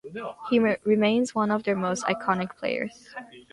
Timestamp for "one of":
1.35-1.61